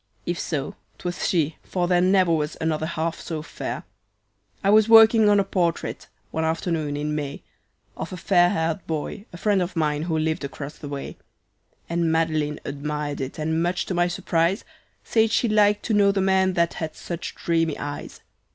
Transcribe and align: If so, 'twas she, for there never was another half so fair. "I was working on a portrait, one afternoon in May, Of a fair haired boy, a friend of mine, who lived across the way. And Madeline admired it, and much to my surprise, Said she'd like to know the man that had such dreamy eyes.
If 0.25 0.39
so, 0.39 0.73
'twas 0.97 1.27
she, 1.29 1.57
for 1.61 1.87
there 1.87 2.01
never 2.01 2.31
was 2.33 2.57
another 2.59 2.87
half 2.87 3.19
so 3.21 3.43
fair. 3.43 3.83
"I 4.63 4.71
was 4.71 4.89
working 4.89 5.29
on 5.29 5.39
a 5.39 5.43
portrait, 5.43 6.07
one 6.31 6.43
afternoon 6.43 6.97
in 6.97 7.13
May, 7.13 7.43
Of 7.95 8.11
a 8.11 8.17
fair 8.17 8.49
haired 8.49 8.87
boy, 8.87 9.27
a 9.31 9.37
friend 9.37 9.61
of 9.61 9.75
mine, 9.75 10.01
who 10.01 10.17
lived 10.17 10.43
across 10.43 10.75
the 10.75 10.89
way. 10.89 11.17
And 11.87 12.11
Madeline 12.11 12.59
admired 12.65 13.21
it, 13.21 13.37
and 13.37 13.61
much 13.61 13.85
to 13.85 13.93
my 13.93 14.07
surprise, 14.07 14.63
Said 15.03 15.29
she'd 15.29 15.51
like 15.51 15.83
to 15.83 15.93
know 15.93 16.11
the 16.11 16.19
man 16.19 16.53
that 16.53 16.73
had 16.81 16.95
such 16.95 17.35
dreamy 17.35 17.77
eyes. 17.77 18.21